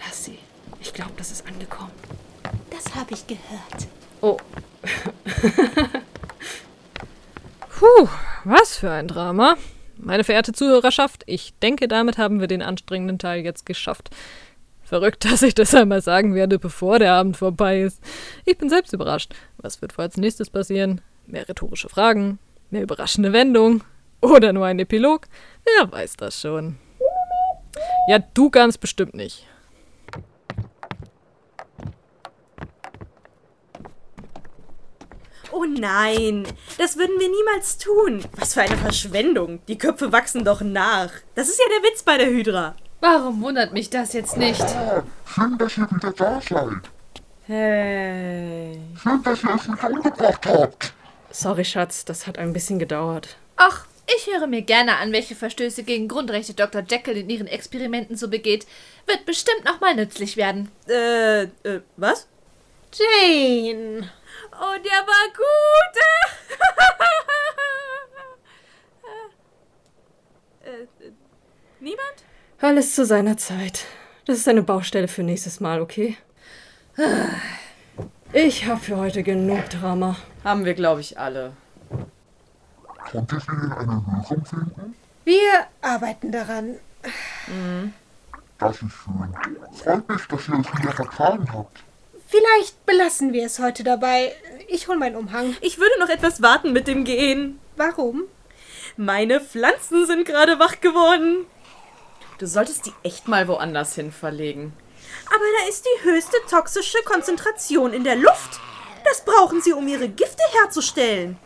[0.02, 0.38] Lass sie.
[0.80, 1.90] Ich glaube, das ist angekommen.
[2.70, 3.88] Das habe ich gehört.
[4.22, 4.38] Oh,
[7.78, 8.08] Puh,
[8.44, 9.56] was für ein Drama.
[9.98, 14.10] Meine verehrte Zuhörerschaft, ich denke, damit haben wir den anstrengenden Teil jetzt geschafft.
[14.82, 18.02] Verrückt, dass ich das einmal sagen werde, bevor der Abend vorbei ist.
[18.44, 19.34] Ich bin selbst überrascht.
[19.58, 21.00] Was wird wohl als nächstes passieren?
[21.26, 22.38] Mehr rhetorische Fragen?
[22.70, 23.82] Mehr überraschende Wendung?
[24.20, 25.26] Oder nur ein Epilog?
[25.64, 26.76] Wer weiß das schon.
[28.08, 29.46] Ja, du ganz bestimmt nicht.
[35.60, 36.46] Oh nein,
[36.78, 38.24] das würden wir niemals tun.
[38.36, 39.58] Was für eine Verschwendung.
[39.66, 41.10] Die Köpfe wachsen doch nach.
[41.34, 42.76] Das ist ja der Witz bei der Hydra.
[43.00, 44.64] Warum wundert mich das jetzt nicht?
[45.26, 46.82] Schön, dass ihr wieder da seid.
[47.46, 48.78] hey.
[49.02, 50.92] Schön, dass ihr es nicht umgebracht habt.
[51.32, 53.36] sorry, Schatz, das hat ein bisschen gedauert.
[53.56, 53.84] Ach,
[54.16, 56.84] ich höre mir gerne an, welche Verstöße gegen Grundrechte Dr.
[56.88, 58.64] Jekyll in ihren Experimenten so begeht.
[59.06, 60.70] Wird bestimmt nochmal nützlich werden.
[60.88, 62.28] Äh, äh, was?
[62.94, 64.08] Jane.
[64.52, 65.96] Oh, der war gut.
[70.64, 71.12] äh, äh,
[71.80, 72.24] niemand?
[72.60, 73.84] Alles zu seiner Zeit.
[74.26, 76.16] Das ist eine Baustelle für nächstes Mal, okay?
[78.32, 80.16] Ich habe für heute genug Drama.
[80.44, 81.52] Haben wir, glaube ich, alle.
[83.10, 84.94] Konntet ihr denn eine Lösung finden?
[85.24, 86.74] Wir arbeiten daran.
[88.58, 89.34] Das ist schön.
[89.72, 91.84] Freut mich, dass ihr es wieder vertragen habt.
[92.30, 94.34] Vielleicht belassen wir es heute dabei.
[94.68, 95.56] Ich hol meinen Umhang.
[95.62, 97.58] Ich würde noch etwas warten mit dem Gehen.
[97.74, 98.24] Warum?
[98.98, 101.46] Meine Pflanzen sind gerade wach geworden.
[102.36, 104.74] Du solltest die echt mal woanders hin verlegen.
[105.26, 108.60] Aber da ist die höchste toxische Konzentration in der Luft.
[109.06, 111.38] Das brauchen sie, um ihre Gifte herzustellen.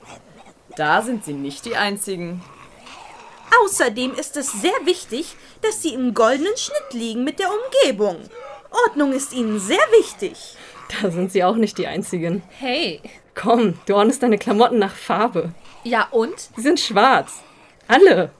[0.75, 2.42] Da sind sie nicht die einzigen.
[3.62, 8.29] Außerdem ist es sehr wichtig, dass sie im goldenen Schnitt liegen mit der Umgebung.
[8.87, 10.57] Ordnung ist ihnen sehr wichtig.
[11.00, 12.42] Da sind sie auch nicht die Einzigen.
[12.59, 13.00] Hey.
[13.35, 15.52] Komm, du ordnest deine Klamotten nach Farbe.
[15.85, 16.38] Ja und?
[16.57, 17.42] Sie sind schwarz.
[17.88, 18.31] Alle.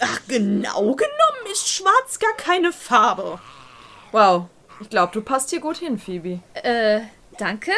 [0.00, 3.38] Ach, genau genommen ist schwarz gar keine Farbe.
[4.12, 4.46] Wow,
[4.80, 6.40] ich glaube, du passt hier gut hin, Phoebe.
[6.54, 7.00] Äh,
[7.38, 7.72] danke?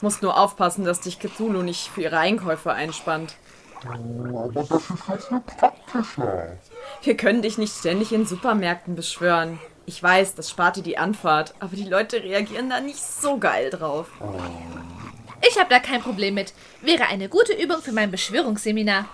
[0.00, 3.36] Musst nur aufpassen, dass dich Cthulhu nicht für ihre Einkäufe einspannt.
[3.84, 6.56] Oh, aber das ist jetzt praktischer.
[7.02, 9.58] Wir können dich nicht ständig in Supermärkten beschwören.
[9.90, 13.70] Ich weiß, das spart dir die Anfahrt, aber die Leute reagieren da nicht so geil
[13.70, 14.06] drauf.
[15.44, 16.54] Ich habe da kein Problem mit.
[16.80, 19.06] Wäre eine gute Übung für mein Beschwörungsseminar.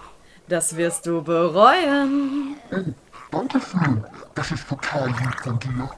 [0.49, 2.57] Das wirst du bereuen.
[3.31, 4.05] Danke schön.
[4.35, 5.91] Das ist total lieb von dir.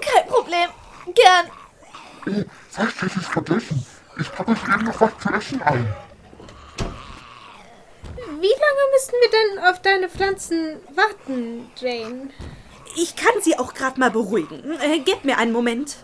[0.00, 0.70] Kein Problem.
[1.14, 1.50] Gern.
[2.28, 3.86] Oh, fast hätte ich vergessen.
[4.18, 5.94] Ich packe euch eben noch was zu essen ein.
[8.16, 12.30] Wie lange müssen wir denn auf deine Pflanzen warten, Jane?
[12.96, 14.78] Ich kann sie auch gerade mal beruhigen.
[14.80, 15.96] Äh, gib mir einen Moment.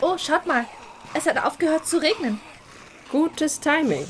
[0.00, 0.66] Oh, schaut mal.
[1.14, 2.40] Es hat aufgehört zu regnen.
[3.10, 4.06] Gutes Timing.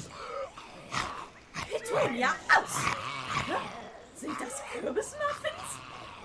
[1.71, 2.83] Petunia, aus!
[4.15, 5.63] Sind das Kürbismuffins?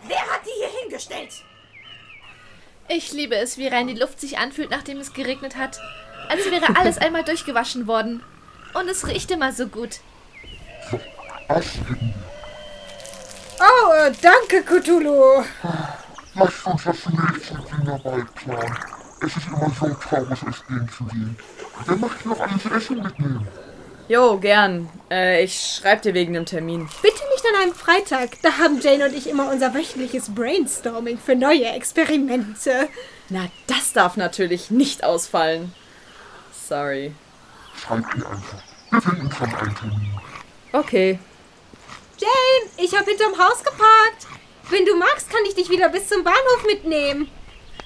[0.08, 1.44] Wer hat die hier hingestellt?
[2.88, 5.80] Ich liebe es, wie rein die Luft sich anfühlt, nachdem es geregnet hat.
[6.30, 8.24] Als wäre alles einmal durchgewaschen worden.
[8.74, 10.00] Und es riecht immer so gut.
[13.60, 15.44] Oh, äh, danke, Cthulhu.
[16.36, 18.78] Lasst uns das nächste Fingerball planen.
[19.24, 21.38] Es ist immer so traurig, es gehen zu gehen.
[21.86, 23.48] Wer möchte noch alles Essen mitnehmen?
[24.08, 24.90] Jo, gern.
[25.10, 26.90] Äh, ich schreib dir wegen dem Termin.
[27.02, 28.42] Bitte nicht an einem Freitag.
[28.42, 32.90] Da haben Jane und ich immer unser wöchentliches Brainstorming für neue Experimente.
[33.30, 35.74] Na, das darf natürlich nicht ausfallen.
[36.68, 37.14] Sorry.
[37.76, 38.64] Schreibt ihr einfach.
[38.92, 40.20] Wir finden schon einen Termin.
[40.74, 41.20] Okay.
[42.18, 44.28] Jane, ich habe hinterm Haus geparkt.
[44.70, 47.30] Wenn du magst, kann ich dich wieder bis zum Bahnhof mitnehmen.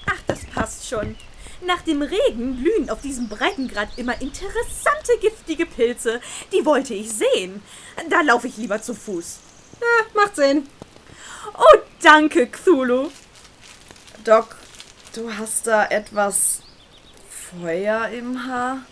[0.06, 1.16] Ach, das passt schon.
[1.64, 6.20] Nach dem Regen blühen auf diesem Breitengrad immer interessante giftige Pilze.
[6.52, 7.62] Die wollte ich sehen.
[8.10, 9.38] Da laufe ich lieber zu Fuß.
[9.80, 10.68] Ja, macht Sinn.
[11.54, 13.10] Oh, danke, Cthulhu.
[14.24, 14.56] Doc,
[15.14, 16.62] du hast da etwas
[17.28, 18.82] Feuer im Haar?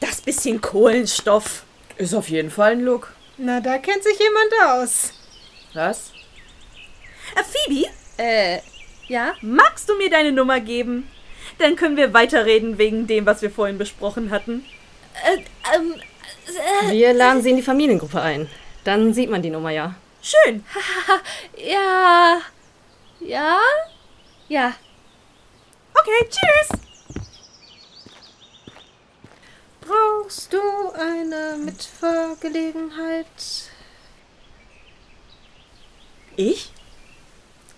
[0.00, 1.64] Das bisschen Kohlenstoff.
[1.96, 3.12] Ist auf jeden Fall ein Look.
[3.38, 5.12] Na, da kennt sich jemand aus.
[5.74, 6.12] Was?
[7.34, 8.60] Äh, Phoebe, Äh,
[9.08, 9.34] ja?
[9.42, 11.10] magst du mir deine Nummer geben?
[11.58, 14.64] Dann können wir weiterreden wegen dem, was wir vorhin besprochen hatten.
[15.24, 15.38] Äh,
[15.74, 15.94] ähm,
[16.90, 18.48] Wir laden sie in die Familiengruppe ein.
[18.84, 19.94] Dann sieht man die Nummer ja.
[20.22, 20.64] Schön.
[21.56, 22.40] ja.
[23.20, 23.58] Ja?
[24.48, 24.72] Ja.
[25.94, 26.78] Okay, tschüss.
[29.86, 30.58] Brauchst du
[30.92, 33.26] eine Mitfahrgelegenheit?
[36.34, 36.72] Ich?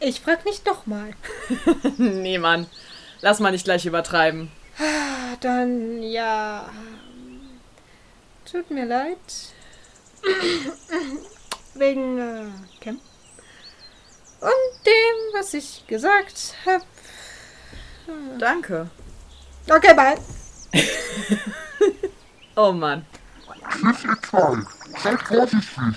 [0.00, 1.12] Ich frag nicht nochmal.
[1.98, 2.66] nee, Mann.
[3.20, 4.50] Lass mal nicht gleich übertreiben.
[4.78, 6.70] Ah, Dann ja.
[8.50, 9.18] Tut mir leid.
[11.74, 12.46] Wegen äh,
[12.80, 13.00] Cam.
[14.40, 16.84] Und dem, was ich gesagt habe.
[18.38, 18.88] Danke.
[19.68, 20.16] Okay, bye.
[22.60, 23.06] Oh Mann.
[23.70, 24.58] Tschüss, ihr zwei.
[25.00, 25.94] Seid vorsichtig.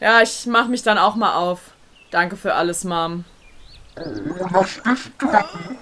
[0.00, 1.60] Ja, ich mach mich dann auch mal auf.
[2.10, 3.24] Danke für alles, Mom.
[3.96, 4.02] Oh,
[4.52, 5.78] lass dich drücken.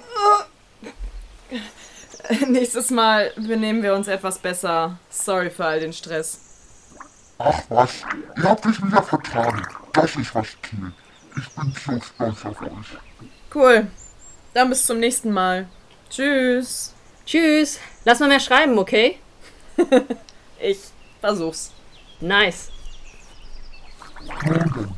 [2.52, 4.98] Nächstes Mal benehmen wir uns etwas besser.
[5.08, 6.40] Sorry für all den Stress.
[7.38, 8.02] Ach was,
[8.36, 9.66] ihr habt euch wieder vertragen.
[9.94, 10.92] Das ist was zählt.
[11.38, 12.98] Ich bin so stolz auf euch.
[13.54, 13.86] Cool.
[14.52, 15.66] Dann bis zum nächsten Mal.
[16.10, 16.92] Tschüss.
[17.24, 17.78] Tschüss.
[18.04, 19.18] Lass mal mehr schreiben, okay?
[20.64, 20.78] Ich
[21.20, 21.72] versuch's.
[22.20, 22.70] Nice.
[24.44, 24.94] Denn,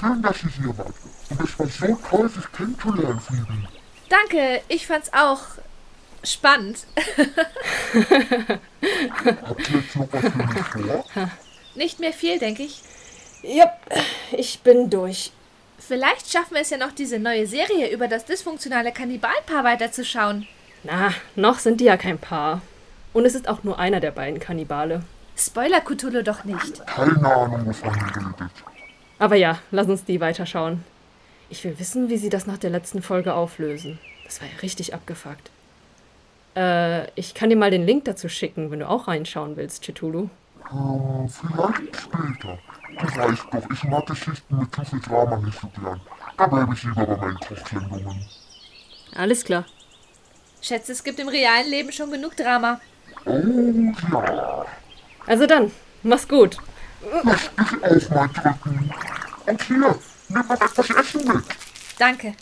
[0.00, 0.94] schön, dass ihr hier wart.
[1.28, 3.68] Und es war so toll, sich kennenzulernen, Phoebe.
[4.08, 5.40] Danke, ich fand's auch
[6.24, 6.86] spannend.
[9.44, 11.04] Habt ihr jetzt noch was für mich vor?
[11.74, 12.80] Nicht mehr viel, denke ich.
[13.42, 13.70] Ja,
[14.30, 15.32] ich bin durch.
[15.78, 20.46] Vielleicht schaffen wir es ja noch, diese neue Serie über das dysfunktionale Kannibalpaar weiterzuschauen.
[20.84, 22.62] Na, noch sind die ja kein Paar.
[23.12, 25.02] Und es ist auch nur einer der beiden Kannibale.
[25.36, 26.86] Spoiler Cthulhu doch nicht.
[26.86, 28.52] Keine Ahnung, wovon ihr redet.
[29.18, 30.84] Aber ja, lass uns die weiterschauen.
[31.48, 33.98] Ich will wissen, wie sie das nach der letzten Folge auflösen.
[34.24, 35.50] Das war ja richtig abgefuckt.
[36.56, 40.28] Äh, ich kann dir mal den Link dazu schicken, wenn du auch reinschauen willst, Chitulu.
[40.72, 42.58] Ähm, vielleicht später.
[42.98, 46.00] Du weißt doch, ich mag Geschichten mit zu viel Drama nicht so gern.
[46.36, 48.26] Da bleibe ich lieber bei meinen Kochsendungen.
[49.14, 49.64] Alles klar.
[50.60, 52.80] Schätze, es gibt im realen Leben schon genug Drama.
[53.24, 54.66] Oh ja.
[55.26, 55.70] Also dann,
[56.02, 56.56] mach's gut.
[57.24, 57.50] Lass
[57.94, 58.92] dich auch mal drücken.
[59.46, 59.98] Und hier,
[60.28, 61.44] nimm mal etwas Essen mit.
[61.98, 62.34] Danke.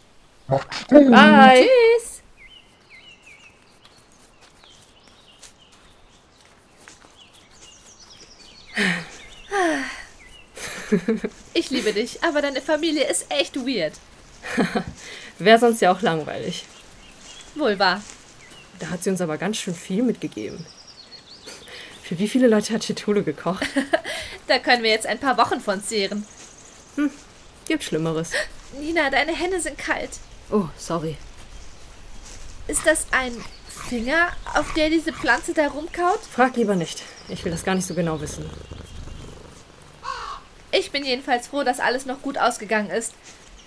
[0.48, 1.10] Macht's gut.
[1.10, 1.66] Bye.
[1.66, 2.20] Tschüss.
[11.54, 13.94] Ich liebe dich, aber deine Familie ist echt weird.
[15.38, 16.64] Wäre sonst ja auch langweilig.
[17.54, 18.02] Wohl wahr.
[18.80, 20.66] Da hat sie uns aber ganz schön viel mitgegeben.
[22.02, 23.66] Für wie viele Leute hat Chitulu gekocht?
[24.46, 26.26] Da können wir jetzt ein paar Wochen von zehren.
[27.68, 28.32] Gibt Schlimmeres.
[28.80, 30.10] Nina, deine Hände sind kalt.
[30.50, 31.16] Oh, sorry.
[32.66, 33.32] Ist das ein
[33.68, 36.18] Finger, auf der diese Pflanze da rumkaut?
[36.32, 37.04] Frag lieber nicht.
[37.28, 38.50] Ich will das gar nicht so genau wissen.
[40.72, 43.14] Ich bin jedenfalls froh, dass alles noch gut ausgegangen ist.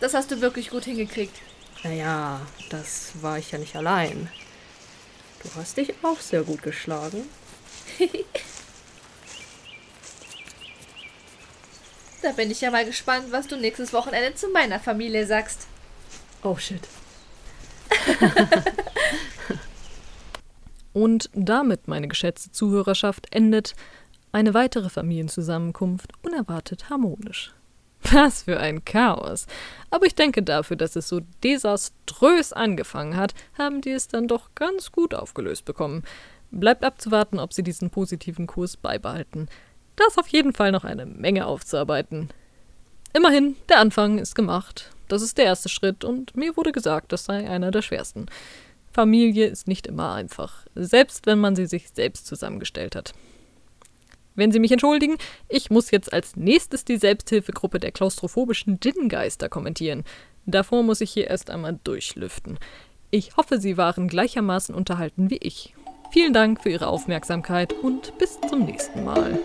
[0.02, 1.36] Das hast du wirklich gut hingekriegt.
[1.84, 4.30] Naja, das war ich ja nicht allein.
[5.44, 7.24] Du hast dich auch sehr gut geschlagen.
[12.24, 15.68] Da bin ich ja mal gespannt, was du nächstes Wochenende zu meiner Familie sagst.
[16.42, 16.80] Oh shit.
[20.94, 23.76] Und damit, meine geschätzte Zuhörerschaft, endet
[24.32, 27.54] eine weitere Familienzusammenkunft unerwartet harmonisch.
[28.12, 29.48] Was für ein Chaos.
[29.90, 34.50] Aber ich denke dafür, dass es so desaströs angefangen hat, haben die es dann doch
[34.56, 36.04] ganz gut aufgelöst bekommen.
[36.52, 39.48] Bleibt abzuwarten, ob sie diesen positiven Kurs beibehalten.
[39.96, 42.30] Da ist auf jeden Fall noch eine Menge aufzuarbeiten.
[43.14, 44.92] Immerhin, der Anfang ist gemacht.
[45.08, 48.26] Das ist der erste Schritt und mir wurde gesagt, das sei einer der schwersten.
[48.92, 53.14] Familie ist nicht immer einfach, selbst wenn man sie sich selbst zusammengestellt hat.
[54.36, 55.18] Wenn Sie mich entschuldigen,
[55.48, 60.04] ich muss jetzt als nächstes die Selbsthilfegruppe der klaustrophobischen Djinngeister kommentieren.
[60.46, 62.58] Davor muss ich hier erst einmal durchlüften.
[63.12, 65.76] Ich hoffe, Sie waren gleichermaßen unterhalten wie ich.
[66.12, 69.40] Vielen Dank für Ihre Aufmerksamkeit und bis zum nächsten Mal.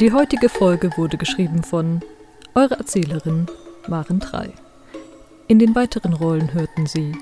[0.00, 2.00] Die heutige Folge wurde geschrieben von
[2.54, 3.46] Eure Erzählerin
[3.86, 4.52] waren drei.
[5.46, 7.12] In den weiteren Rollen hörten Sie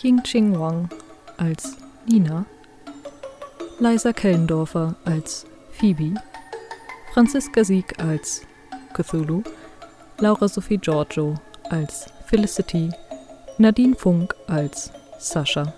[0.00, 0.88] Ying Ching Wang
[1.36, 1.76] als
[2.06, 2.46] Nina,
[3.80, 6.14] Liza Kellendorfer als Phoebe,
[7.12, 8.42] Franziska Sieg als
[8.94, 9.42] Cthulhu,
[10.18, 11.34] Laura Sophie Giorgio
[11.70, 12.90] als Felicity,
[13.58, 15.72] Nadine Funk als Sascha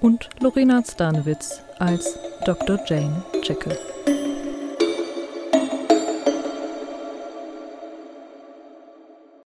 [0.00, 2.80] und Lorena Stanowitz als Dr.
[2.88, 3.95] Jane Jekyll.